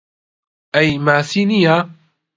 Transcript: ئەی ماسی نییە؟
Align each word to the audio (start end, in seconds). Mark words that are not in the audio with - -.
ئەی 0.75 0.89
ماسی 1.05 1.43
نییە؟ 1.49 1.77